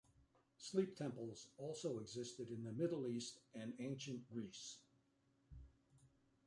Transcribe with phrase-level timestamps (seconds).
[0.57, 4.79] Sleep temples also existed in the Middle East and Ancient Greece.